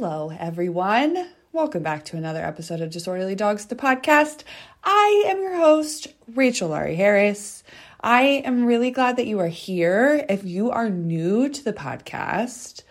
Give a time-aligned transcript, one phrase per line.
[0.00, 1.28] Hello, everyone.
[1.50, 4.44] Welcome back to another episode of Disorderly Dogs, the podcast.
[4.84, 6.06] I am your host,
[6.36, 7.64] Rachel Laurie Harris.
[8.00, 10.24] I am really glad that you are here.
[10.28, 12.84] If you are new to the podcast,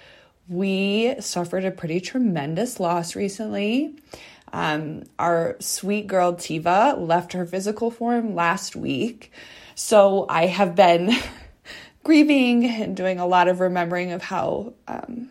[0.49, 3.95] we suffered a pretty tremendous loss recently.
[4.51, 9.31] Um, our sweet girl Tiva left her physical form last week.
[9.75, 11.15] So I have been
[12.03, 15.29] grieving and doing a lot of remembering of how um,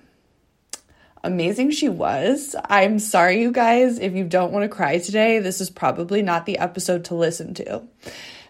[1.27, 2.55] amazing she was.
[2.69, 6.47] I'm sorry, you guys, if you don't want to cry today, this is probably not
[6.47, 7.83] the episode to listen to.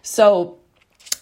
[0.01, 0.59] So,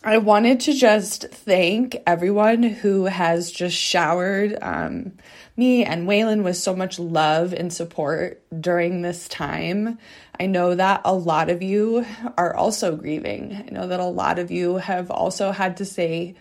[0.03, 5.13] I wanted to just thank everyone who has just showered um,
[5.57, 9.97] me and Waylon with so much love and support during this time.
[10.39, 12.05] I know that a lot of you
[12.37, 13.65] are also grieving.
[13.67, 16.35] I know that a lot of you have also had to say,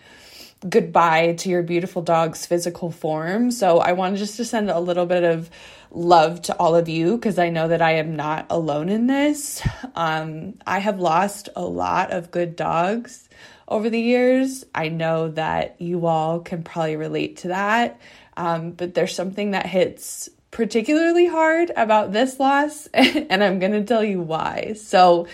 [0.67, 3.51] goodbye to your beautiful dog's physical form.
[3.51, 5.49] So I wanted just to send a little bit of
[5.91, 9.61] love to all of you because I know that I am not alone in this.
[9.95, 13.29] Um, I have lost a lot of good dogs
[13.67, 14.65] over the years.
[14.73, 17.99] I know that you all can probably relate to that.
[18.37, 23.83] Um, but there's something that hits particularly hard about this loss, and I'm going to
[23.83, 24.73] tell you why.
[24.73, 25.27] So,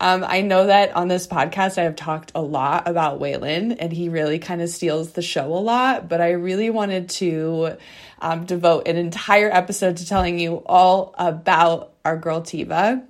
[0.00, 3.92] um, I know that on this podcast, I have talked a lot about Waylon, and
[3.92, 6.08] he really kind of steals the show a lot.
[6.08, 7.76] But I really wanted to
[8.20, 13.04] um, devote an entire episode to telling you all about our girl Tiva.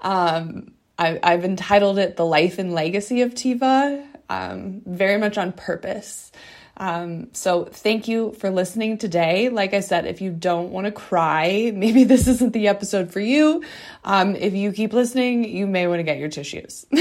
[0.00, 5.52] Um, I, have entitled it The Life and Legacy of Tiva, um, very much on
[5.52, 6.30] purpose.
[6.76, 9.48] Um, so thank you for listening today.
[9.48, 13.20] Like I said, if you don't want to cry, maybe this isn't the episode for
[13.20, 13.62] you.
[14.04, 16.86] Um, if you keep listening, you may want to get your tissues.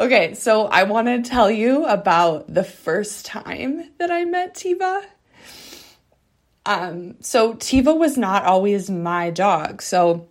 [0.00, 5.04] okay, so I want to tell you about the first time that I met Tiva.
[6.66, 9.80] Um, so Tiva was not always my dog.
[9.82, 10.28] So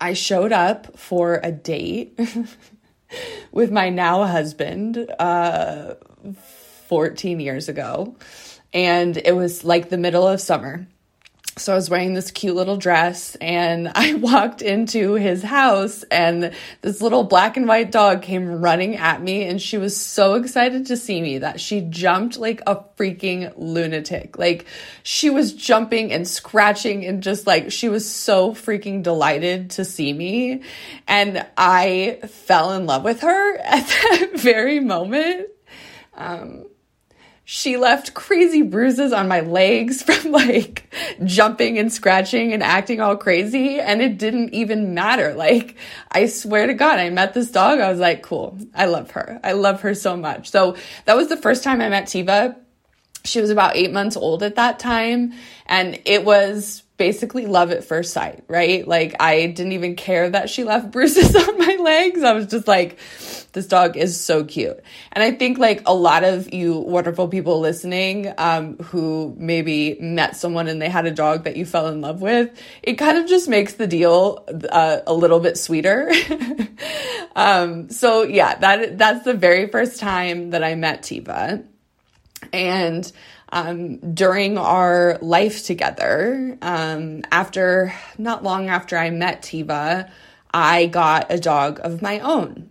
[0.00, 2.18] I showed up for a date
[3.52, 5.94] with my now husband uh,
[6.88, 8.16] 14 years ago.
[8.72, 10.86] And it was like the middle of summer.
[11.58, 16.52] So I was wearing this cute little dress and I walked into his house and
[16.82, 20.86] this little black and white dog came running at me and she was so excited
[20.86, 24.38] to see me that she jumped like a freaking lunatic.
[24.38, 24.66] Like
[25.02, 30.12] she was jumping and scratching and just like she was so freaking delighted to see
[30.12, 30.62] me
[31.06, 35.48] and I fell in love with her at that very moment.
[36.14, 36.66] Um
[37.50, 40.94] she left crazy bruises on my legs from like
[41.24, 43.80] jumping and scratching and acting all crazy.
[43.80, 45.32] And it didn't even matter.
[45.32, 45.74] Like,
[46.12, 47.80] I swear to God, I met this dog.
[47.80, 48.58] I was like, cool.
[48.74, 49.40] I love her.
[49.42, 50.50] I love her so much.
[50.50, 50.76] So
[51.06, 52.54] that was the first time I met Tiva.
[53.24, 55.32] She was about eight months old at that time.
[55.64, 58.86] And it was basically love at first sight, right?
[58.86, 62.22] Like I didn't even care that she left bruises on my legs.
[62.22, 62.98] I was just like,
[63.52, 64.78] this dog is so cute.
[65.12, 70.36] And I think like a lot of you wonderful people listening, um, who maybe met
[70.36, 72.50] someone and they had a dog that you fell in love with,
[72.82, 76.12] it kind of just makes the deal uh, a little bit sweeter.
[77.36, 81.64] um, so yeah, that that's the very first time that I met Tiva.
[82.52, 83.12] And
[83.50, 90.10] um, during our life together, um, after not long after I met Tiva,
[90.52, 92.70] I got a dog of my own.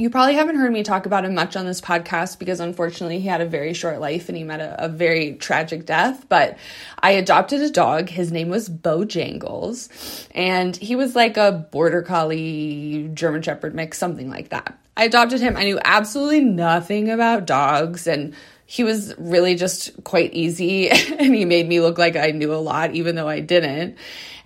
[0.00, 3.26] You probably haven't heard me talk about him much on this podcast because unfortunately he
[3.26, 6.28] had a very short life and he met a, a very tragic death.
[6.28, 6.56] But
[7.00, 8.08] I adopted a dog.
[8.08, 14.30] His name was Bojangles, and he was like a border collie, German Shepherd mix, something
[14.30, 14.78] like that.
[14.96, 15.56] I adopted him.
[15.56, 18.34] I knew absolutely nothing about dogs and
[18.70, 22.56] he was really just quite easy and he made me look like I knew a
[22.56, 23.96] lot, even though I didn't.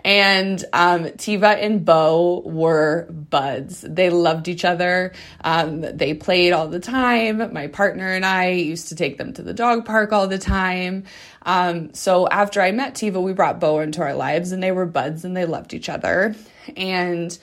[0.05, 3.81] And um, Tiva and Bo were buds.
[3.81, 5.13] They loved each other.
[5.43, 7.53] Um, they played all the time.
[7.53, 11.03] My partner and I used to take them to the dog park all the time.
[11.45, 14.87] Um, so after I met Tiva, we brought Bo into our lives and they were
[14.87, 16.37] buds and they loved each other.
[16.77, 17.37] And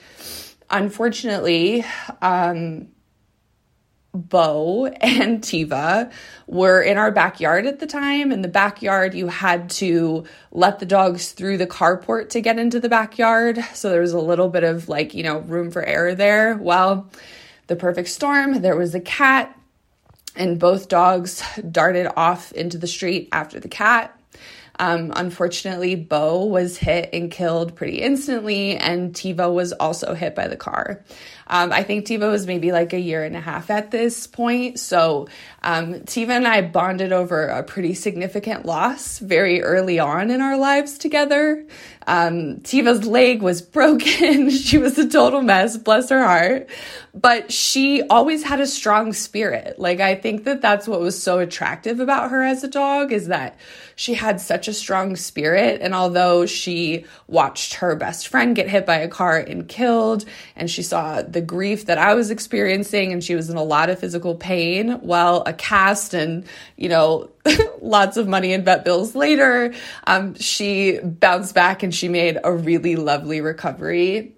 [0.70, 1.84] unfortunately,
[2.22, 2.88] um,
[4.14, 6.10] Bo and Tiva
[6.46, 8.32] were in our backyard at the time.
[8.32, 12.80] In the backyard, you had to let the dogs through the carport to get into
[12.80, 13.64] the backyard.
[13.74, 16.56] So there was a little bit of like, you know, room for error there.
[16.56, 17.10] Well,
[17.68, 19.56] the perfect storm, there was a cat,
[20.34, 24.16] and both dogs darted off into the street after the cat.
[24.80, 30.48] Um, unfortunately, Bo was hit and killed pretty instantly, and Tiva was also hit by
[30.48, 31.04] the car.
[31.50, 34.78] Um, I think Tiva was maybe like a year and a half at this point.
[34.78, 35.28] So
[35.62, 40.56] um, Tiva and I bonded over a pretty significant loss very early on in our
[40.56, 41.66] lives together.
[42.06, 44.50] Um, Tiva's leg was broken.
[44.50, 46.68] she was a total mess, bless her heart.
[47.12, 49.78] But she always had a strong spirit.
[49.78, 53.26] Like, I think that that's what was so attractive about her as a dog is
[53.26, 53.58] that
[53.96, 55.80] she had such a strong spirit.
[55.82, 60.24] And although she watched her best friend get hit by a car and killed,
[60.56, 63.90] and she saw the grief that I was experiencing, and she was in a lot
[63.90, 66.44] of physical pain, well, a cast and,
[66.76, 67.30] you know,
[67.80, 69.74] lots of money in vet bills later,
[70.06, 74.34] um, she bounced back and she made a really lovely recovery.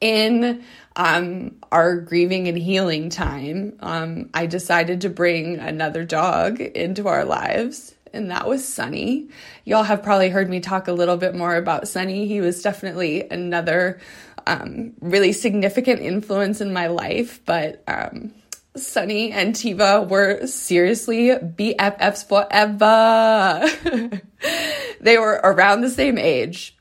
[0.00, 0.62] In
[0.94, 7.24] um, our grieving and healing time, um, I decided to bring another dog into our
[7.24, 9.28] lives and that was Sunny.
[9.64, 12.26] Y'all have probably heard me talk a little bit more about Sunny.
[12.26, 14.00] He was definitely another
[14.48, 18.32] um, really significant influence in my life, but um,
[18.76, 24.20] Sunny and Tiva were seriously BFFs forever.
[25.00, 26.76] they were around the same age.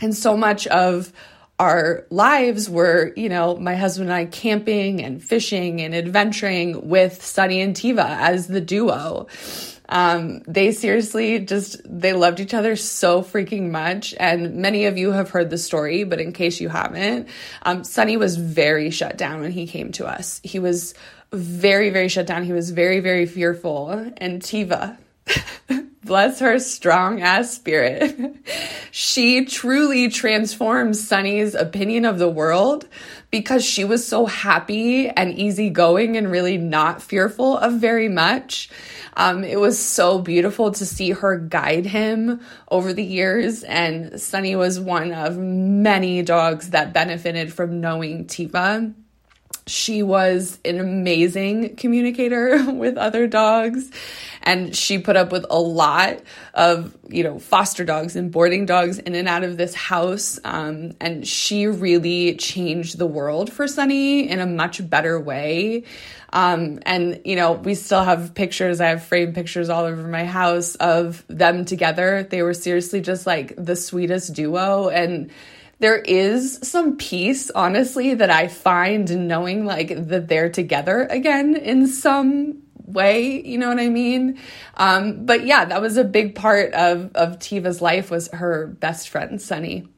[0.00, 1.12] And so much of
[1.58, 7.22] our lives were, you know, my husband and I camping and fishing and adventuring with
[7.22, 9.26] Sunny and Tiva as the duo.
[9.90, 14.14] Um, they seriously just they loved each other so freaking much.
[14.18, 17.28] And many of you have heard the story but in case you haven't
[17.62, 20.40] um, sunny was very shut down when he came to us.
[20.44, 20.94] He was
[21.32, 22.44] very very shut down.
[22.44, 23.90] He was very very fearful.
[23.90, 24.96] And tiva
[26.04, 28.34] bless her strong ass spirit
[28.90, 32.88] she truly transformed sunny's opinion of the world
[33.30, 38.68] because she was so happy and easygoing and really not fearful of very much
[39.16, 42.40] um, it was so beautiful to see her guide him
[42.70, 43.62] over the years.
[43.64, 48.94] And Sunny was one of many dogs that benefited from knowing Tiva.
[49.66, 53.90] She was an amazing communicator with other dogs.
[54.42, 56.20] And she put up with a lot
[56.54, 60.38] of you know foster dogs and boarding dogs in and out of this house.
[60.44, 65.84] Um, and she really changed the world for sunny in a much better way.
[66.32, 68.80] Um, and you know we still have pictures.
[68.80, 72.22] I have framed pictures all over my house of them together.
[72.22, 74.88] They were seriously just like the sweetest duo.
[74.88, 75.30] And
[75.80, 81.86] there is some peace, honestly, that I find knowing like that they're together again in
[81.86, 82.62] some
[82.92, 84.38] way you know what i mean?
[84.76, 89.08] Um, but yeah that was a big part of of tiva's life was her best
[89.08, 89.88] friend sunny.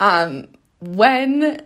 [0.00, 0.48] Um,
[0.80, 1.62] when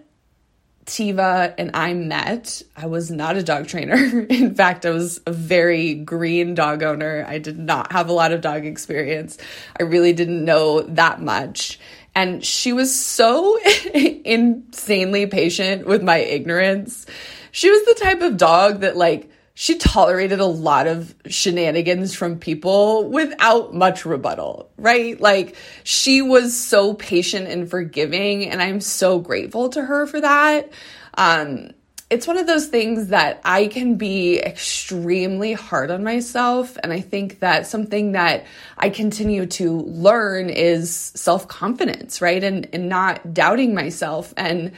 [0.84, 3.94] tiva and i met i was not a dog trainer.
[4.28, 7.24] In fact i was a very green dog owner.
[7.26, 9.38] I did not have a lot of dog experience.
[9.78, 11.78] I really didn't know that much
[12.14, 13.58] and she was so
[13.94, 17.06] insanely patient with my ignorance
[17.52, 22.38] she was the type of dog that like she tolerated a lot of shenanigans from
[22.38, 25.20] people without much rebuttal, right?
[25.20, 30.72] Like she was so patient and forgiving, and I'm so grateful to her for that.
[31.14, 31.70] Um,
[32.12, 36.76] it's one of those things that I can be extremely hard on myself.
[36.82, 38.44] And I think that something that
[38.76, 42.44] I continue to learn is self confidence, right?
[42.44, 44.34] And, and not doubting myself.
[44.36, 44.72] And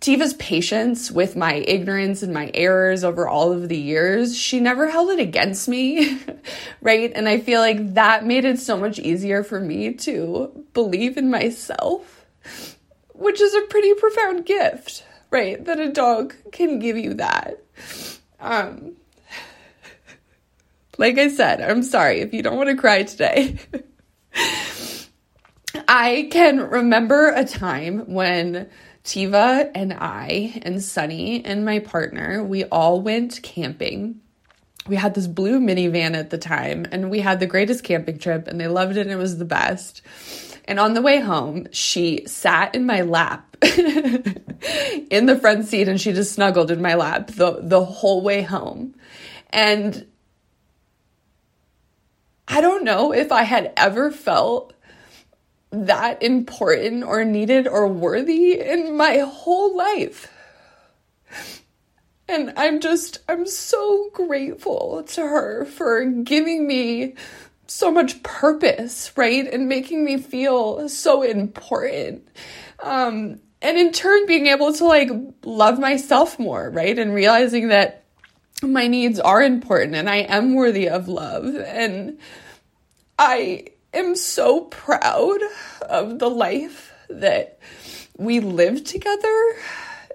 [0.00, 4.88] Tiva's patience with my ignorance and my errors over all of the years, she never
[4.88, 6.20] held it against me,
[6.82, 7.12] right?
[7.14, 11.30] And I feel like that made it so much easier for me to believe in
[11.30, 12.26] myself,
[13.14, 15.64] which is a pretty profound gift, right?
[15.64, 17.62] That a dog can give you that.
[18.40, 18.96] Um,
[20.96, 23.58] like I said, I'm sorry if you don't want to cry today.
[25.86, 28.68] I can remember a time when
[29.04, 34.20] Tiva and I and Sunny and my partner, we all went camping.
[34.86, 38.48] We had this blue minivan at the time and we had the greatest camping trip
[38.48, 40.02] and they loved it and it was the best.
[40.68, 45.98] And on the way home, she sat in my lap in the front seat and
[45.98, 48.94] she just snuggled in my lap the, the whole way home.
[49.48, 50.06] And
[52.46, 54.74] I don't know if I had ever felt
[55.70, 60.30] that important or needed or worthy in my whole life.
[62.28, 67.14] And I'm just, I'm so grateful to her for giving me
[67.68, 69.46] so much purpose, right?
[69.46, 72.26] And making me feel so important.
[72.82, 75.10] Um, and in turn, being able to like
[75.44, 76.98] love myself more, right?
[76.98, 78.04] And realizing that
[78.62, 81.54] my needs are important and I am worthy of love.
[81.54, 82.18] And
[83.18, 85.40] I am so proud
[85.82, 87.58] of the life that
[88.16, 89.56] we live together.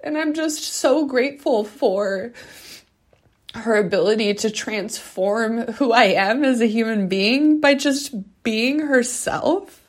[0.02, 2.32] And I'm just so grateful for
[3.54, 9.80] her ability to transform who I am as a human being by just being herself.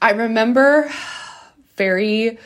[0.00, 0.90] I remember
[1.76, 2.38] very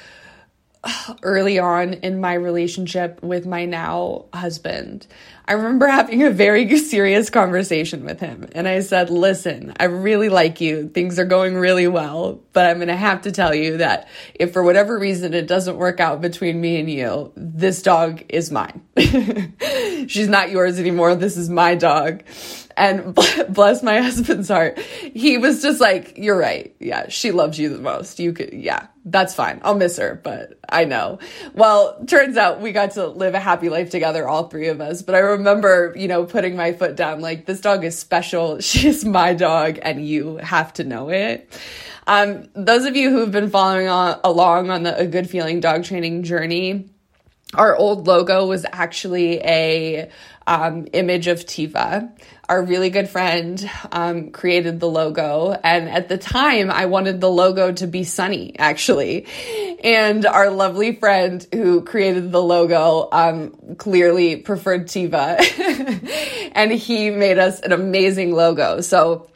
[1.22, 5.06] early on in my relationship with my now husband.
[5.46, 8.48] I remember having a very serious conversation with him.
[8.52, 10.88] And I said, Listen, I really like you.
[10.88, 12.40] Things are going really well.
[12.56, 15.76] But I'm going to have to tell you that if for whatever reason it doesn't
[15.76, 18.80] work out between me and you, this dog is mine.
[20.08, 21.16] She's not yours anymore.
[21.16, 22.22] This is my dog.
[22.74, 23.14] And
[23.48, 26.74] bless my husband's heart, he was just like, You're right.
[26.80, 28.18] Yeah, she loves you the most.
[28.18, 29.60] You could, yeah, that's fine.
[29.62, 31.18] I'll miss her, but I know.
[31.52, 35.02] Well, turns out we got to live a happy life together, all three of us.
[35.02, 38.60] But I remember, you know, putting my foot down like, This dog is special.
[38.60, 41.50] She's my dog, and you have to know it.
[42.06, 45.84] Um, those of you who've been following on, along on the A Good Feeling dog
[45.84, 46.88] training journey,
[47.54, 50.10] our old logo was actually a
[50.46, 52.10] um, image of Tiva.
[52.48, 55.52] Our really good friend um, created the logo.
[55.52, 59.26] And at the time, I wanted the logo to be sunny, actually.
[59.82, 66.50] And our lovely friend who created the logo um, clearly preferred Tiva.
[66.52, 68.80] and he made us an amazing logo.
[68.80, 69.28] So,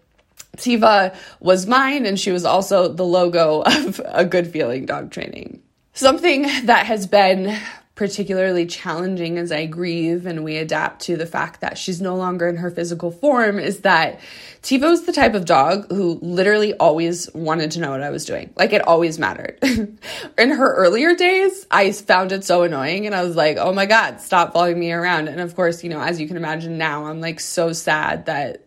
[0.61, 5.63] Tiva was mine, and she was also the logo of a good feeling dog training.
[5.93, 7.59] Something that has been
[8.01, 12.49] particularly challenging as I grieve and we adapt to the fact that she's no longer
[12.49, 14.21] in her physical form is that
[14.63, 18.55] Tiva's the type of dog who literally always wanted to know what I was doing.
[18.57, 19.59] Like it always mattered.
[20.39, 23.85] in her earlier days, I found it so annoying and I was like, oh my
[23.85, 25.29] God, stop following me around.
[25.29, 28.65] And of course, you know, as you can imagine now, I'm like so sad that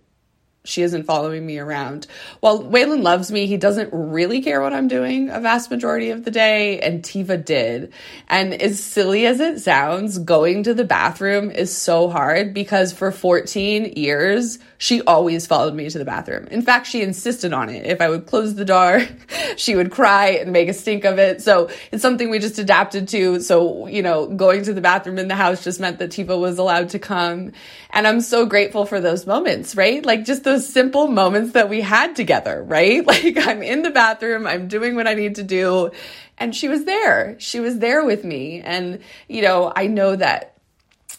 [0.65, 2.07] she isn't following me around.
[2.39, 6.23] While Waylon loves me, he doesn't really care what I'm doing a vast majority of
[6.23, 7.91] the day, and Tiva did.
[8.29, 13.11] And as silly as it sounds, going to the bathroom is so hard because for
[13.11, 16.47] 14 years, she always followed me to the bathroom.
[16.47, 17.85] In fact, she insisted on it.
[17.85, 19.01] If I would close the door,
[19.57, 21.41] she would cry and make a stink of it.
[21.41, 23.39] So it's something we just adapted to.
[23.41, 26.57] So, you know, going to the bathroom in the house just meant that Tiva was
[26.57, 27.51] allowed to come.
[27.93, 30.03] And I'm so grateful for those moments, right?
[30.03, 33.05] Like just those simple moments that we had together, right?
[33.13, 35.91] Like I'm in the bathroom, I'm doing what I need to do.
[36.39, 37.35] And she was there.
[37.39, 38.59] She was there with me.
[38.59, 40.53] And, you know, I know that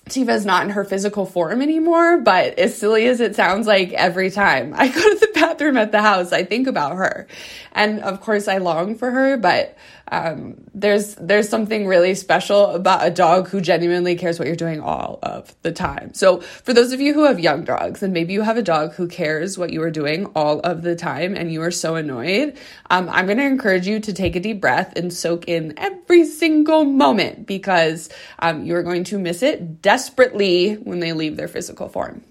[0.08, 4.30] Tiva's not in her physical form anymore, but as silly as it sounds like every
[4.30, 7.28] time I go to the bathroom at the house, I think about her.
[7.72, 9.76] And of course I long for her, but
[10.14, 14.80] um, there's there's something really special about a dog who genuinely cares what you're doing
[14.80, 16.14] all of the time.
[16.14, 18.94] So for those of you who have young dogs, and maybe you have a dog
[18.94, 22.56] who cares what you are doing all of the time, and you are so annoyed,
[22.90, 26.24] um, I'm going to encourage you to take a deep breath and soak in every
[26.24, 31.48] single moment because um, you are going to miss it desperately when they leave their
[31.48, 32.22] physical form.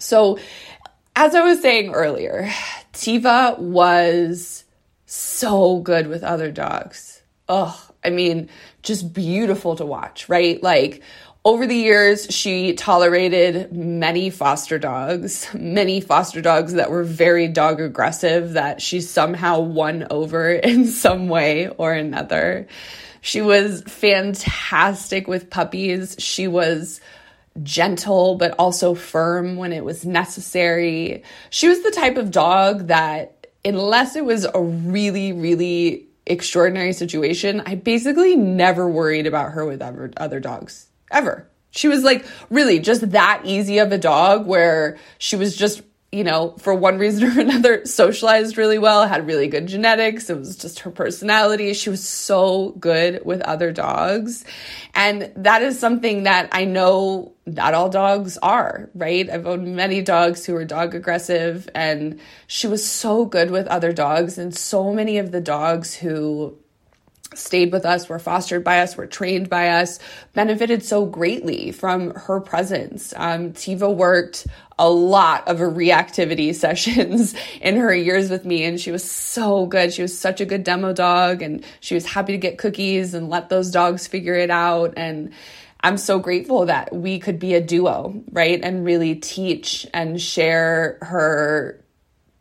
[0.00, 0.38] So,
[1.14, 2.50] as I was saying earlier,
[2.92, 4.65] Tiva was
[5.06, 7.22] so good with other dogs.
[7.48, 8.48] Oh, I mean,
[8.82, 10.62] just beautiful to watch, right?
[10.62, 11.02] Like,
[11.46, 17.80] over the years, she tolerated many foster dogs, many foster dogs that were very dog
[17.80, 22.66] aggressive that she somehow won over in some way or another.
[23.20, 26.16] She was fantastic with puppies.
[26.18, 27.00] She was
[27.62, 31.22] gentle, but also firm when it was necessary.
[31.50, 33.35] She was the type of dog that
[33.66, 39.82] unless it was a really, really extraordinary situation, I basically never worried about her with
[39.82, 41.48] ever, other dogs, ever.
[41.70, 45.82] She was like really just that easy of a dog where she was just
[46.12, 50.30] you know, for one reason or another, socialized really well, had really good genetics.
[50.30, 51.74] It was just her personality.
[51.74, 54.44] She was so good with other dogs.
[54.94, 59.28] And that is something that I know not all dogs are, right?
[59.28, 63.92] I've owned many dogs who are dog aggressive, and she was so good with other
[63.92, 64.38] dogs.
[64.38, 66.56] And so many of the dogs who
[67.34, 69.98] stayed with us, were fostered by us, were trained by us,
[70.34, 73.12] benefited so greatly from her presence.
[73.16, 74.46] Um, Tiva worked
[74.78, 79.92] a lot of reactivity sessions in her years with me, and she was so good.
[79.92, 83.28] She was such a good demo dog, and she was happy to get cookies and
[83.28, 84.94] let those dogs figure it out.
[84.96, 85.32] And
[85.80, 88.60] I'm so grateful that we could be a duo, right?
[88.62, 91.80] And really teach and share her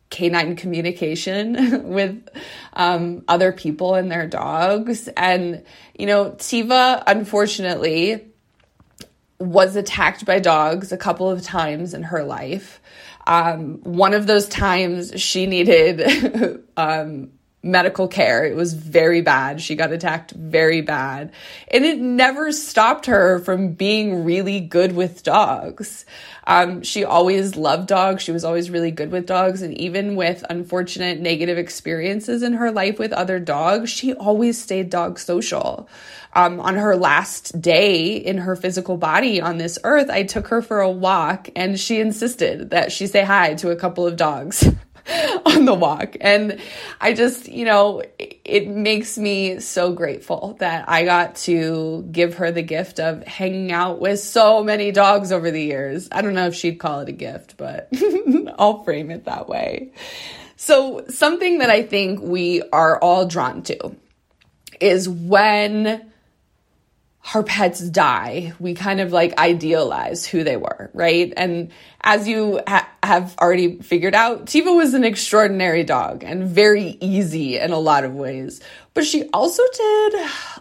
[0.09, 2.27] canine communication with
[2.73, 5.09] um, other people and their dogs.
[5.09, 5.63] And,
[5.97, 8.25] you know, Tiva, unfortunately,
[9.39, 12.81] was attacked by dogs a couple of times in her life.
[13.27, 17.31] Um, one of those times she needed um,
[17.65, 18.45] medical care.
[18.45, 19.59] It was very bad.
[19.59, 21.31] She got attacked very bad.
[21.69, 26.05] And it never stopped her from being really good with dogs.
[26.45, 28.21] Um, she always loved dogs.
[28.21, 29.63] She was always really good with dogs.
[29.63, 34.91] And even with unfortunate negative experiences in her life with other dogs, she always stayed
[34.91, 35.89] dog social.
[36.33, 40.61] Um, on her last day in her physical body on this earth, I took her
[40.61, 44.69] for a walk and she insisted that she say hi to a couple of dogs.
[45.45, 46.17] on the walk.
[46.19, 46.59] And
[46.99, 52.51] I just, you know, it makes me so grateful that I got to give her
[52.51, 56.07] the gift of hanging out with so many dogs over the years.
[56.11, 57.89] I don't know if she'd call it a gift, but
[58.59, 59.91] I'll frame it that way.
[60.57, 63.95] So, something that I think we are all drawn to
[64.79, 66.09] is when
[67.33, 71.33] our pets die, we kind of like idealize who they were, right?
[71.35, 71.71] And
[72.05, 77.57] as you ha- have already figured out, Tiva was an extraordinary dog and very easy
[77.57, 78.61] in a lot of ways.
[78.93, 80.13] But she also did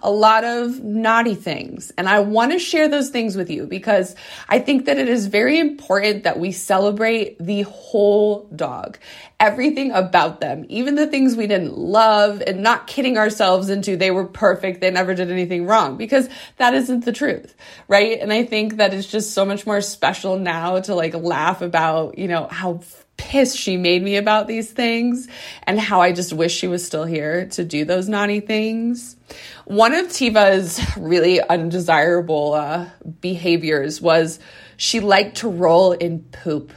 [0.02, 1.92] a lot of naughty things.
[1.96, 4.16] And I want to share those things with you because
[4.48, 8.98] I think that it is very important that we celebrate the whole dog,
[9.38, 14.10] everything about them, even the things we didn't love, and not kidding ourselves into they
[14.10, 17.54] were perfect, they never did anything wrong, because that isn't the truth,
[17.86, 18.18] right?
[18.20, 22.16] And I think that it's just so much more special now to like laugh about,
[22.16, 22.80] you know, how
[23.16, 25.26] pissed she made me about these things
[25.64, 29.16] and how I just wish she was still here to do those naughty things.
[29.64, 32.88] One of Tiva's really undesirable uh,
[33.20, 34.38] behaviors was
[34.76, 36.72] she liked to roll in poop.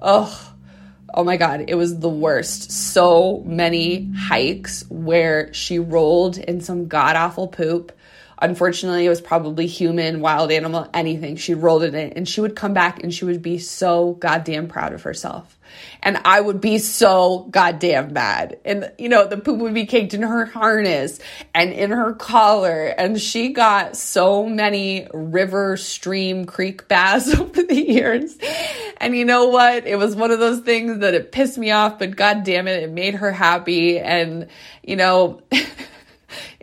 [0.00, 0.54] Oh,
[1.12, 2.72] oh my God, it was the worst.
[2.72, 7.92] So many hikes where she rolled in some god awful poop
[8.42, 11.36] Unfortunately, it was probably human, wild animal, anything.
[11.36, 14.66] She rolled in it and she would come back and she would be so goddamn
[14.66, 15.56] proud of herself.
[16.02, 18.58] And I would be so goddamn mad.
[18.64, 21.20] And, you know, the poop would be caked in her harness
[21.54, 22.86] and in her collar.
[22.86, 28.36] And she got so many river, stream, creek baths over the years.
[28.96, 29.86] And you know what?
[29.86, 32.82] It was one of those things that it pissed me off, but god damn it,
[32.82, 34.00] it made her happy.
[34.00, 34.48] And,
[34.82, 35.42] you know,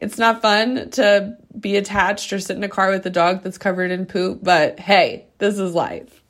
[0.01, 3.57] it's not fun to be attached or sit in a car with a dog that's
[3.57, 6.23] covered in poop, but hey, this is life.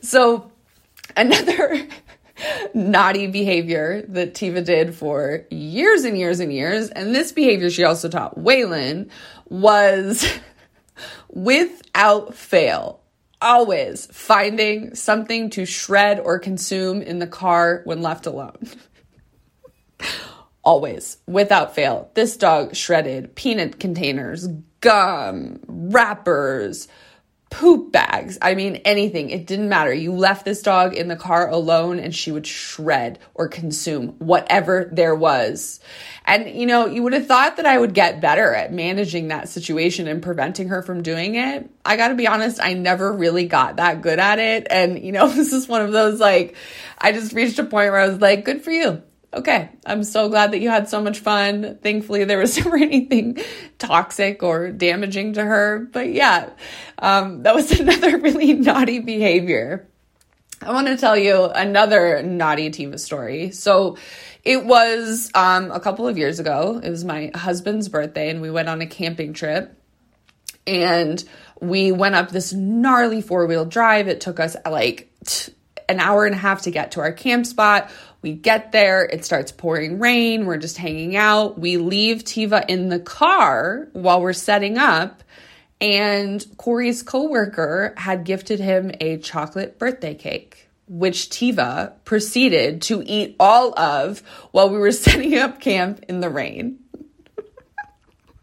[0.00, 0.50] So,
[1.16, 1.86] another
[2.74, 7.84] naughty behavior that Tiva did for years and years and years, and this behavior she
[7.84, 9.10] also taught Waylon,
[9.48, 10.26] was
[11.28, 13.00] without fail,
[13.40, 18.58] always finding something to shred or consume in the car when left alone.
[20.62, 22.10] always, without fail.
[22.14, 24.46] This dog shredded peanut containers,
[24.80, 26.88] gum, wrappers,
[27.50, 28.38] poop bags.
[28.42, 29.30] I mean, anything.
[29.30, 29.92] It didn't matter.
[29.92, 34.88] You left this dog in the car alone and she would shred or consume whatever
[34.92, 35.80] there was.
[36.26, 39.48] And, you know, you would have thought that I would get better at managing that
[39.48, 41.70] situation and preventing her from doing it.
[41.86, 44.66] I got to be honest, I never really got that good at it.
[44.68, 46.54] And, you know, this is one of those like,
[46.98, 50.28] I just reached a point where I was like, good for you okay, I'm so
[50.28, 51.78] glad that you had so much fun.
[51.82, 53.38] Thankfully, there was never anything
[53.78, 55.88] toxic or damaging to her.
[55.92, 56.50] But yeah,
[56.98, 59.88] um, that was another really naughty behavior.
[60.60, 63.52] I want to tell you another naughty Tiva story.
[63.52, 63.96] So
[64.42, 66.80] it was um, a couple of years ago.
[66.82, 69.74] It was my husband's birthday, and we went on a camping trip.
[70.66, 71.22] And
[71.60, 74.08] we went up this gnarly four wheel drive.
[74.08, 75.10] It took us like
[75.88, 77.90] an hour and a half to get to our camp spot.
[78.20, 81.58] We get there, it starts pouring rain, we're just hanging out.
[81.58, 85.22] We leave Tiva in the car while we're setting up,
[85.80, 93.36] and Corey's coworker had gifted him a chocolate birthday cake, which Tiva proceeded to eat
[93.38, 96.80] all of while we were setting up camp in the rain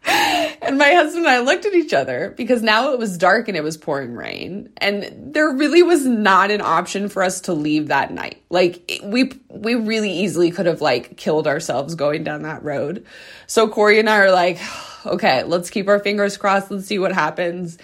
[0.61, 3.57] and my husband and I looked at each other because now it was dark and
[3.57, 7.87] it was pouring rain and there really was not an option for us to leave
[7.87, 8.43] that night.
[8.49, 13.05] Like we we really easily could have like killed ourselves going down that road.
[13.47, 14.59] So Corey and I are like,
[15.05, 16.69] okay, let's keep our fingers crossed.
[16.69, 17.77] Let's see what happens.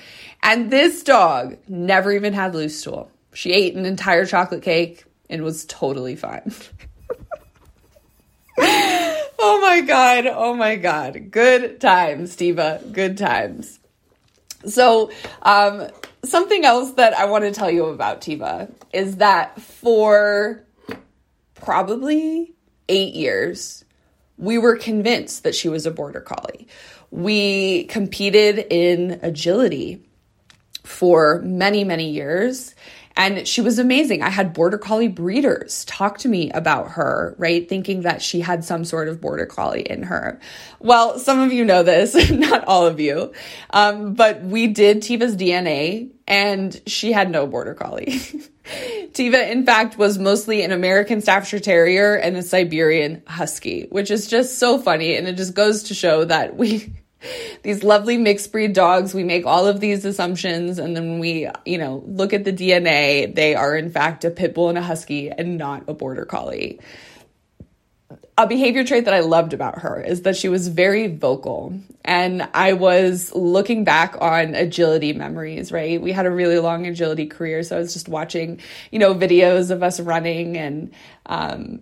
[0.43, 3.09] And this dog never even had loose stool.
[3.33, 6.53] She ate an entire chocolate cake and was totally fine.
[9.43, 10.27] Oh my God.
[10.27, 11.31] Oh my God.
[11.31, 12.91] Good times, Tiva.
[12.91, 13.79] Good times.
[14.67, 15.09] So,
[15.41, 15.87] um,
[16.23, 20.63] something else that I want to tell you about Tiva is that for
[21.55, 22.53] probably
[22.87, 23.83] eight years,
[24.37, 26.67] we were convinced that she was a border collie.
[27.09, 30.03] We competed in agility
[30.83, 32.75] for many, many years.
[33.15, 34.21] And she was amazing.
[34.23, 37.67] I had border collie breeders talk to me about her, right?
[37.67, 40.39] Thinking that she had some sort of border collie in her.
[40.79, 43.33] Well, some of you know this, not all of you.
[43.71, 48.05] Um, but we did Tiva's DNA and she had no border collie.
[49.11, 54.27] Tiva, in fact, was mostly an American Staffordshire Terrier and a Siberian Husky, which is
[54.27, 55.15] just so funny.
[55.17, 56.93] And it just goes to show that we,
[57.63, 60.79] these lovely mixed breed dogs, we make all of these assumptions.
[60.79, 63.33] And then we, you know, look at the DNA.
[63.33, 66.79] They are, in fact, a pit bull and a husky and not a border collie.
[68.37, 71.79] A behavior trait that I loved about her is that she was very vocal.
[72.03, 76.01] And I was looking back on agility memories, right?
[76.01, 77.61] We had a really long agility career.
[77.61, 78.59] So I was just watching,
[78.91, 80.91] you know, videos of us running and,
[81.27, 81.81] um,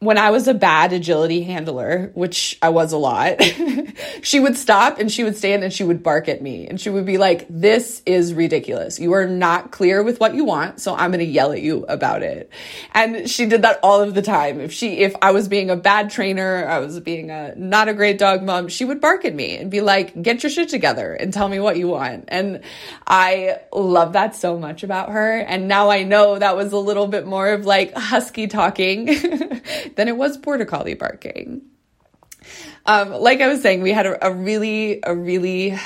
[0.00, 3.42] when I was a bad agility handler, which I was a lot,
[4.22, 6.88] she would stop and she would stand and she would bark at me and she
[6.88, 8.98] would be like, This is ridiculous.
[8.98, 11.84] You are not clear with what you want, so I'm going to yell at you
[11.86, 12.50] about it.
[12.94, 14.58] And she did that all of the time.
[14.58, 17.92] If she, if I was being a bad trainer, I was being a not a
[17.92, 21.12] great dog mom, she would bark at me and be like, Get your shit together
[21.12, 22.24] and tell me what you want.
[22.28, 22.62] And
[23.06, 25.40] I love that so much about her.
[25.40, 29.10] And now I know that was a little bit more of like husky talking.
[29.96, 31.62] than it was border collie barking.
[32.86, 35.78] Um, like I was saying, we had a, a really, a really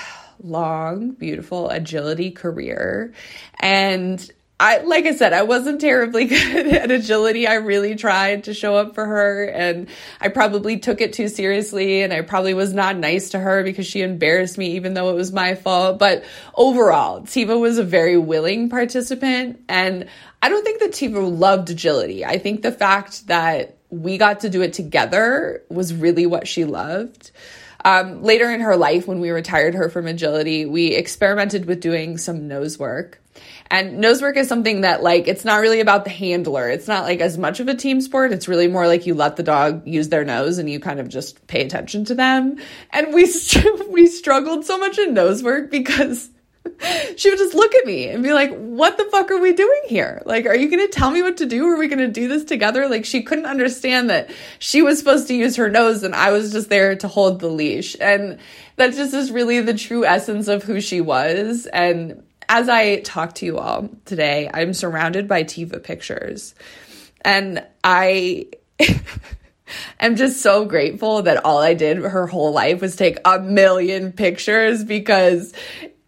[0.43, 3.13] long, beautiful agility career.
[3.61, 7.47] And I, like I said, I wasn't terribly good at agility.
[7.47, 9.89] I really tried to show up for her and
[10.21, 13.87] I probably took it too seriously and I probably was not nice to her because
[13.87, 15.99] she embarrassed me even though it was my fault.
[15.99, 20.09] But overall, Tiva was a very willing participant and
[20.41, 22.25] I don't think that Tiva loved agility.
[22.25, 26.65] I think the fact that we got to do it together was really what she
[26.65, 27.31] loved.
[27.85, 32.17] Um, later in her life, when we retired her from agility, we experimented with doing
[32.17, 33.21] some nose work.
[33.71, 36.69] And nose work is something that, like, it's not really about the handler.
[36.69, 38.33] It's not like as much of a team sport.
[38.33, 41.09] It's really more like you let the dog use their nose and you kind of
[41.09, 42.57] just pay attention to them.
[42.91, 43.31] And we,
[43.91, 46.31] we struggled so much in nose work because
[47.17, 49.83] she would just look at me and be like, What the fuck are we doing
[49.87, 50.23] here?
[50.25, 51.67] Like, are you going to tell me what to do?
[51.69, 52.89] Are we going to do this together?
[52.89, 56.53] Like, she couldn't understand that she was supposed to use her nose and I was
[56.53, 57.97] just there to hold the leash.
[58.01, 58.39] And
[58.77, 61.67] that just is really the true essence of who she was.
[61.67, 66.55] And as I talk to you all today, I'm surrounded by Tiva pictures.
[67.23, 68.47] And I.
[70.01, 74.13] am just so grateful that all I did her whole life was take a million
[74.13, 75.55] pictures because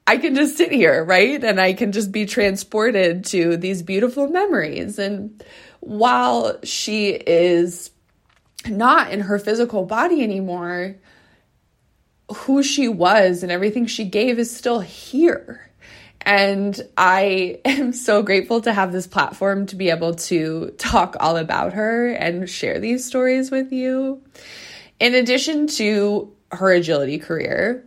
[0.07, 1.43] I can just sit here, right?
[1.43, 4.99] And I can just be transported to these beautiful memories.
[4.99, 5.43] And
[5.81, 7.91] while she is
[8.69, 10.97] not in her physical body anymore,
[12.35, 15.71] who she was and everything she gave is still here.
[16.23, 21.37] And I am so grateful to have this platform to be able to talk all
[21.37, 24.23] about her and share these stories with you.
[24.99, 27.85] In addition to her agility career,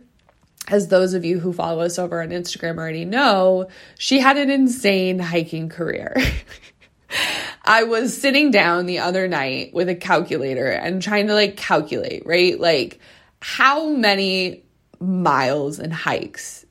[0.70, 4.50] as those of you who follow us over on Instagram already know, she had an
[4.50, 6.16] insane hiking career.
[7.64, 12.24] I was sitting down the other night with a calculator and trying to like calculate,
[12.24, 12.58] right?
[12.58, 13.00] Like,
[13.40, 14.64] how many
[15.00, 16.64] miles and hikes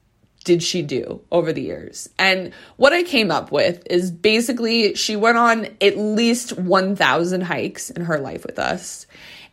[0.43, 2.09] did she do over the years?
[2.17, 7.89] And what I came up with is basically she went on at least 1,000 hikes
[7.89, 9.05] in her life with us.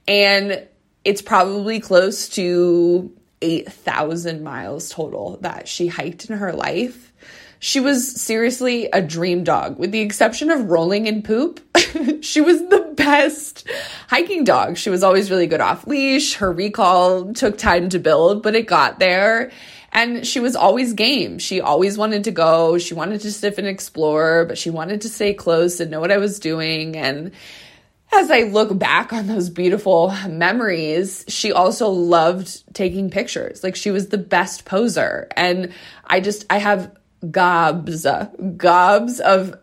[0.07, 0.67] And
[1.05, 7.13] it's probably close to 8,000 miles total that she hiked in her life.
[7.59, 11.61] She was seriously a dream dog, with the exception of rolling in poop.
[12.21, 13.67] she was the best
[14.09, 14.77] hiking dog.
[14.77, 16.35] She was always really good off leash.
[16.35, 19.51] Her recall took time to build, but it got there.
[19.93, 21.39] And she was always game.
[21.39, 22.77] She always wanted to go.
[22.77, 26.13] She wanted to sniff and explore, but she wanted to stay close and know what
[26.13, 26.97] I was doing.
[26.97, 27.33] And
[28.13, 33.63] as I look back on those beautiful memories, she also loved taking pictures.
[33.63, 35.29] Like she was the best poser.
[35.37, 35.73] And
[36.05, 36.97] I just, I have
[37.31, 38.07] gobs,
[38.57, 39.55] gobs of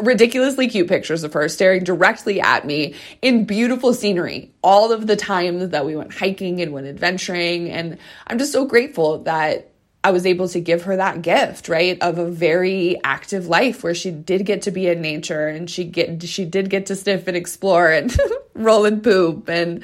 [0.00, 5.16] ridiculously cute pictures of her staring directly at me in beautiful scenery all of the
[5.16, 7.70] times that we went hiking and went adventuring.
[7.70, 9.73] And I'm just so grateful that
[10.04, 13.94] I was able to give her that gift, right, of a very active life where
[13.94, 17.26] she did get to be in nature and she get she did get to sniff
[17.26, 18.14] and explore and
[18.54, 19.82] roll and poop and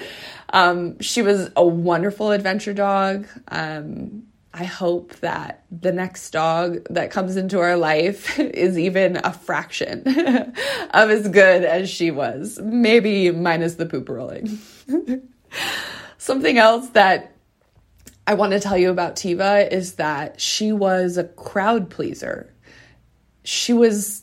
[0.52, 3.26] um, she was a wonderful adventure dog.
[3.48, 9.33] Um, I hope that the next dog that comes into our life is even a
[9.33, 14.59] fraction of as good as she was, maybe minus the poop rolling.
[16.18, 17.37] Something else that
[18.31, 22.55] I want to tell you about Tiva is that she was a crowd pleaser.
[23.43, 24.23] She was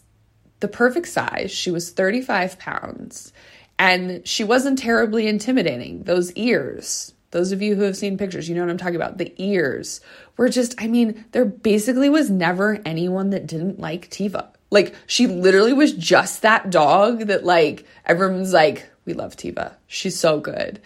[0.61, 1.51] the perfect size.
[1.51, 3.33] She was 35 pounds
[3.77, 6.03] and she wasn't terribly intimidating.
[6.03, 9.17] Those ears, those of you who have seen pictures, you know what I'm talking about.
[9.17, 9.99] The ears
[10.37, 14.47] were just, I mean, there basically was never anyone that didn't like Tiva.
[14.71, 19.73] Like, she literally was just that dog that, like, everyone's like, we love Tiva.
[19.87, 20.79] She's so good.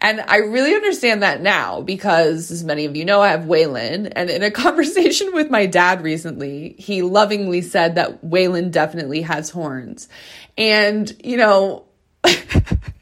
[0.00, 4.10] And I really understand that now because, as many of you know, I have Waylon.
[4.14, 9.50] And in a conversation with my dad recently, he lovingly said that Waylon definitely has
[9.50, 10.08] horns.
[10.56, 11.84] And, you know,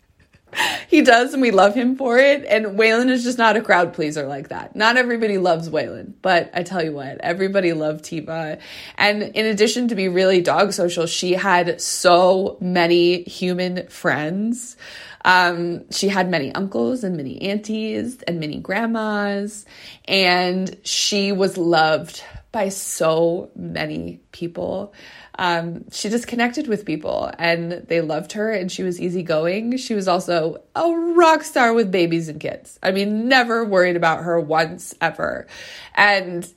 [0.88, 2.44] he does, and we love him for it.
[2.44, 4.76] And Waylon is just not a crowd pleaser like that.
[4.76, 8.58] Not everybody loves Waylon, but I tell you what, everybody loved Tiva.
[8.96, 14.76] And in addition to be really dog social, she had so many human friends.
[15.24, 19.64] Um, she had many uncles and many aunties and many grandmas,
[20.06, 24.92] and she was loved by so many people
[25.38, 29.76] um, she just connected with people and they loved her and she was easygoing.
[29.78, 32.78] She was also a rock star with babies and kids.
[32.82, 35.46] I mean, never worried about her once ever.
[35.94, 36.48] And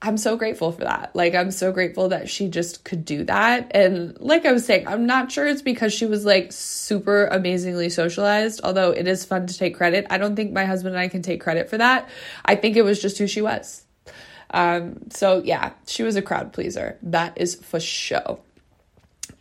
[0.00, 1.14] I'm so grateful for that.
[1.14, 3.70] Like, I'm so grateful that she just could do that.
[3.74, 7.90] And like I was saying, I'm not sure it's because she was like super amazingly
[7.90, 10.06] socialized, although it is fun to take credit.
[10.10, 12.08] I don't think my husband and I can take credit for that.
[12.44, 13.85] I think it was just who she was.
[14.50, 16.98] Um, so yeah, she was a crowd pleaser.
[17.02, 18.38] That is for sure.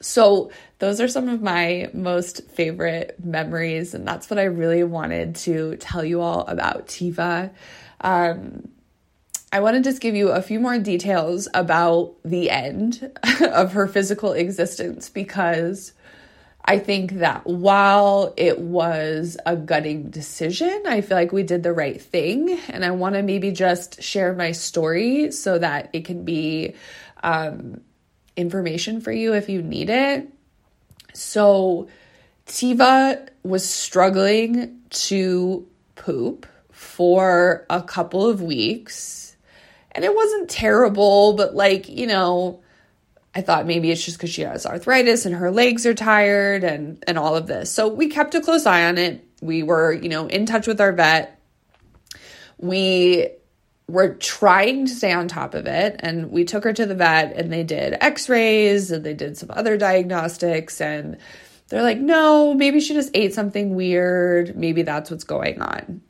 [0.01, 5.35] So those are some of my most favorite memories, and that's what I really wanted
[5.37, 7.51] to tell you all about Tiva.
[8.01, 8.69] Um,
[9.51, 13.87] I want to just give you a few more details about the end of her
[13.87, 15.93] physical existence because
[16.67, 21.71] I think that while it was a gutting decision, I feel like we did the
[21.71, 22.60] right thing.
[22.69, 26.73] And I want to maybe just share my story so that it can be
[27.21, 27.82] um,
[28.36, 30.28] information for you if you need it.
[31.13, 31.88] So,
[32.47, 39.38] Tiva was struggling to poop for a couple of weeks.
[39.91, 42.62] And it wasn't terrible, but like, you know,
[43.36, 47.04] I thought maybe it's just because she has arthritis and her legs are tired and
[47.06, 47.69] and all of this.
[47.69, 49.28] So we kept a close eye on it.
[49.41, 51.38] We were, you know, in touch with our vet.
[52.58, 53.28] We
[53.88, 57.34] were trying to stay on top of it and we took her to the vet
[57.36, 61.17] and they did x-rays and they did some other diagnostics and
[61.67, 64.56] they're like, "No, maybe she just ate something weird.
[64.56, 66.02] Maybe that's what's going on."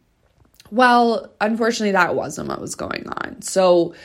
[0.69, 3.41] Well, unfortunately that wasn't what was going on.
[3.41, 3.95] So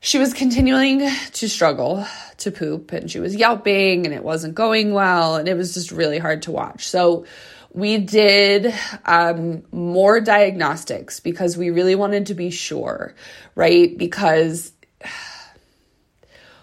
[0.00, 2.06] she was continuing to struggle
[2.38, 5.90] to poop and she was yelping and it wasn't going well and it was just
[5.90, 6.88] really hard to watch.
[6.88, 7.26] So
[7.72, 8.72] we did
[9.04, 13.14] um, more diagnostics because we really wanted to be sure,
[13.54, 13.96] right?
[13.96, 14.72] Because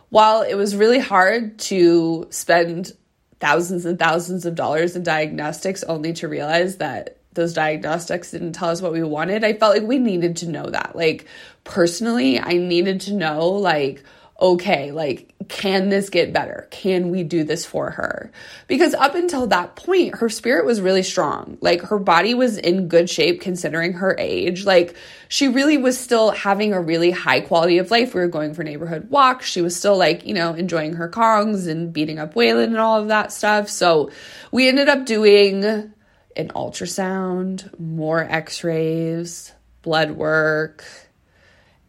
[0.10, 2.94] while it was really hard to spend
[3.40, 8.70] thousands and thousands of dollars in diagnostics only to realize that those diagnostics didn't tell
[8.70, 10.96] us what we wanted, I felt like we needed to know that.
[10.96, 11.28] Like,
[11.64, 14.04] personally, I needed to know, like,
[14.42, 16.68] okay, like, can this get better?
[16.70, 18.32] Can we do this for her?
[18.68, 21.58] Because up until that point, her spirit was really strong.
[21.62, 24.66] Like, her body was in good shape considering her age.
[24.66, 24.98] Like,
[25.30, 28.14] she really was still having a really high quality of life.
[28.14, 29.46] We were going for neighborhood walks.
[29.46, 33.00] She was still, like, you know, enjoying her Kongs and beating up Waylon and all
[33.02, 33.70] of that stuff.
[33.70, 34.12] So,
[34.52, 35.94] we ended up doing
[36.36, 40.86] an ultrasound, more x rays, blood work,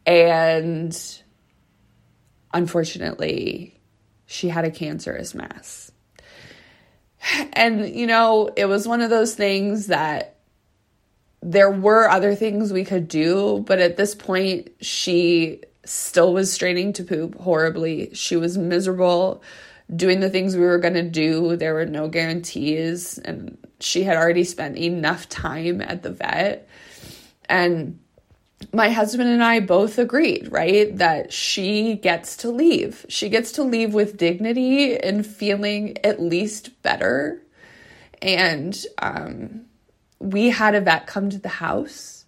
[0.04, 1.22] and
[2.52, 3.80] unfortunately,
[4.26, 5.90] she had a cancerous mass.
[7.52, 10.36] And, you know, it was one of those things that
[11.42, 16.92] there were other things we could do, but at this point, she still was straining
[16.94, 18.10] to poop horribly.
[18.14, 19.42] She was miserable
[19.94, 21.56] doing the things we were going to do.
[21.56, 23.18] There were no guarantees.
[23.18, 26.68] And she had already spent enough time at the vet.
[27.48, 27.98] And
[28.72, 33.04] my husband and I both agreed, right, that she gets to leave.
[33.08, 37.42] She gets to leave with dignity and feeling at least better.
[38.22, 39.66] And um,
[40.18, 42.24] we had a vet come to the house.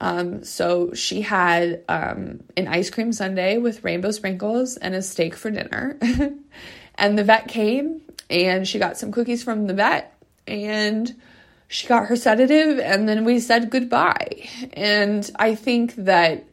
[0.00, 5.34] Um, so she had um, an ice cream sundae with rainbow sprinkles and a steak
[5.34, 5.98] for dinner.
[6.96, 10.15] and the vet came and she got some cookies from the vet
[10.46, 11.14] and
[11.68, 14.48] she got her sedative and then we said goodbye.
[14.72, 16.44] And I think that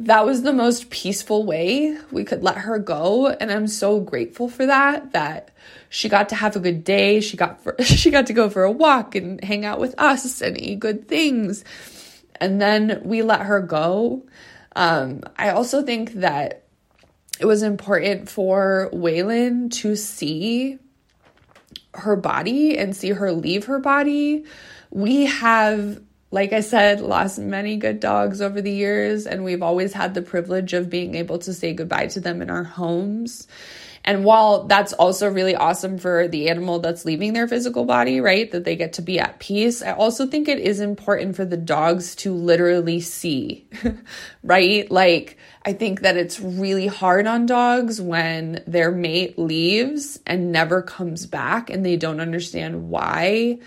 [0.00, 3.28] that was the most peaceful way we could let her go.
[3.28, 5.50] And i'm so grateful for that that
[5.88, 7.20] she got to have a good day.
[7.20, 10.40] She got for, she got to go for a walk and hang out with us
[10.40, 11.64] and eat good things.
[12.40, 14.24] And then we let her go.
[14.76, 16.64] Um, i also think that
[17.40, 20.78] it was important for waylon to see
[21.98, 24.44] her body and see her leave her body
[24.90, 29.92] we have like I said, lost many good dogs over the years, and we've always
[29.94, 33.48] had the privilege of being able to say goodbye to them in our homes.
[34.04, 38.50] And while that's also really awesome for the animal that's leaving their physical body, right,
[38.52, 41.56] that they get to be at peace, I also think it is important for the
[41.56, 43.66] dogs to literally see,
[44.42, 44.90] right?
[44.90, 50.80] Like, I think that it's really hard on dogs when their mate leaves and never
[50.80, 53.58] comes back and they don't understand why.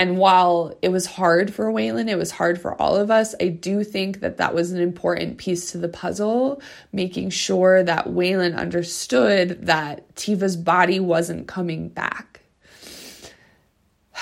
[0.00, 3.48] And while it was hard for Waylon, it was hard for all of us, I
[3.48, 8.56] do think that that was an important piece to the puzzle, making sure that Waylon
[8.56, 12.40] understood that Tiva's body wasn't coming back.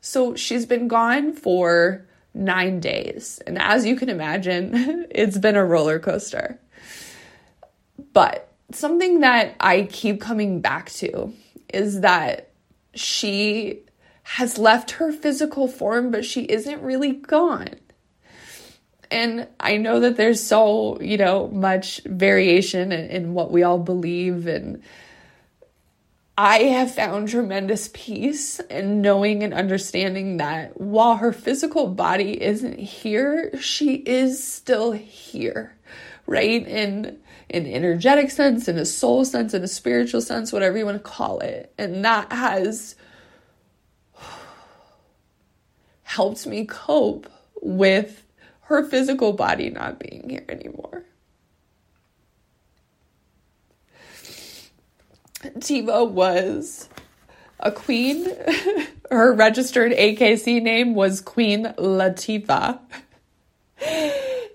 [0.00, 3.42] So she's been gone for nine days.
[3.46, 6.58] And as you can imagine, it's been a roller coaster.
[8.14, 11.34] But something that I keep coming back to
[11.68, 12.50] is that
[12.94, 13.82] she
[14.30, 17.68] has left her physical form, but she isn't really gone.
[19.08, 23.78] And I know that there's so, you know, much variation in, in what we all
[23.78, 24.48] believe.
[24.48, 24.82] And
[26.36, 32.80] I have found tremendous peace in knowing and understanding that while her physical body isn't
[32.80, 35.76] here, she is still here,
[36.26, 36.66] right?
[36.66, 37.16] In
[37.48, 41.10] an energetic sense, in a soul sense, in a spiritual sense, whatever you want to
[41.10, 41.72] call it.
[41.78, 42.96] And that has
[46.06, 47.28] helped me cope
[47.60, 48.22] with
[48.62, 51.02] her physical body not being here anymore.
[55.58, 56.88] Tiva was
[57.58, 58.28] a queen.
[59.10, 62.78] her registered AKC name was Queen Latifah.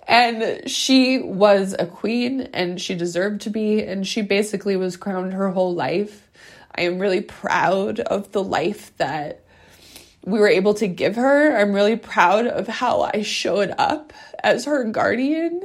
[0.07, 5.33] And she was a queen and she deserved to be, and she basically was crowned
[5.33, 6.29] her whole life.
[6.73, 9.40] I am really proud of the life that
[10.23, 11.55] we were able to give her.
[11.57, 15.61] I'm really proud of how I showed up as her guardian.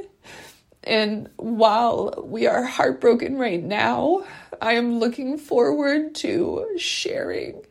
[0.83, 4.23] And while we are heartbroken right now,
[4.61, 7.61] I am looking forward to sharing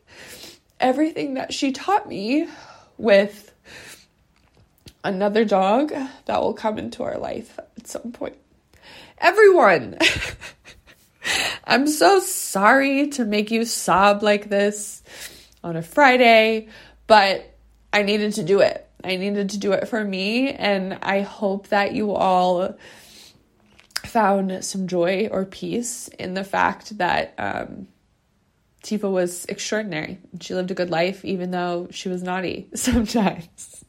[0.79, 2.47] everything that she taught me
[2.97, 3.53] with
[5.03, 5.93] another dog
[6.25, 8.37] that will come into our life at some point.
[9.17, 9.97] Everyone,
[11.65, 15.01] I'm so sorry to make you sob like this
[15.67, 16.69] on a Friday,
[17.05, 17.53] but
[17.91, 18.87] I needed to do it.
[19.03, 22.75] I needed to do it for me, and I hope that you all
[24.05, 27.87] found some joy or peace in the fact that um,
[28.83, 30.17] Tiva was extraordinary.
[30.39, 33.83] She lived a good life, even though she was naughty sometimes.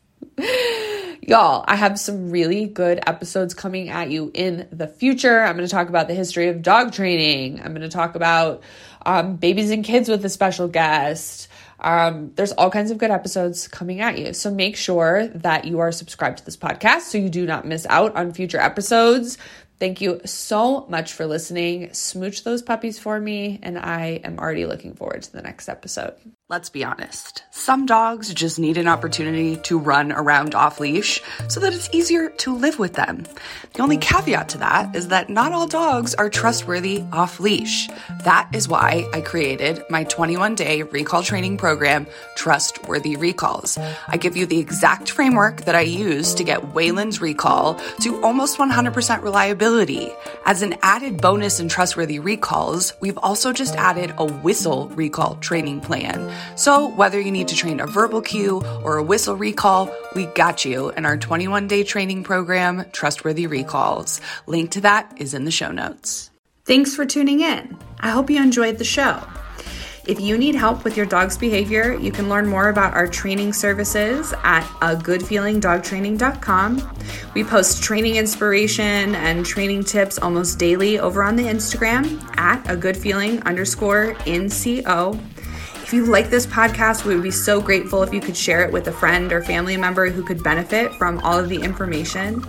[1.23, 5.43] Y'all, I have some really good episodes coming at you in the future.
[5.43, 7.61] I'm going to talk about the history of dog training.
[7.61, 8.63] I'm going to talk about
[9.05, 11.49] um, babies and kids with a special guest.
[11.81, 14.33] Um, there's all kinds of good episodes coming at you.
[14.33, 17.87] So make sure that you are subscribed to this podcast so you do not miss
[17.89, 19.39] out on future episodes.
[19.79, 21.93] Thank you so much for listening.
[21.93, 26.15] Smooch those puppies for me, and I am already looking forward to the next episode.
[26.51, 27.43] Let's be honest.
[27.51, 32.31] Some dogs just need an opportunity to run around off leash so that it's easier
[32.39, 33.27] to live with them.
[33.75, 37.91] The only caveat to that is that not all dogs are trustworthy off leash.
[38.25, 43.77] That is why I created my 21 day recall training program, Trustworthy Recalls.
[44.07, 48.57] I give you the exact framework that I use to get Waylon's recall to almost
[48.57, 50.11] 100% reliability.
[50.47, 55.83] As an added bonus in Trustworthy Recalls, we've also just added a whistle recall training
[55.83, 56.37] plan.
[56.57, 60.65] So, whether you need to train a verbal cue or a whistle recall, we got
[60.65, 64.21] you in our 21 day training program, Trustworthy Recalls.
[64.47, 66.31] Link to that is in the show notes.
[66.65, 67.79] Thanks for tuning in.
[68.01, 69.23] I hope you enjoyed the show.
[70.09, 73.53] If you need help with your dog's behavior, you can learn more about our training
[73.53, 76.95] services at agoodfeelingdogtraining.com.
[77.35, 83.45] We post training inspiration and training tips almost daily over on the Instagram at agoodfeeling
[83.45, 85.21] underscore NCO.
[85.89, 88.71] If you like this podcast, we would be so grateful if you could share it
[88.71, 92.45] with a friend or family member who could benefit from all of the information.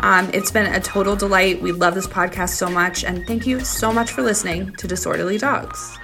[0.00, 1.62] Um, it's been a total delight.
[1.62, 5.38] We love this podcast so much, and thank you so much for listening to Disorderly
[5.38, 5.96] Dogs.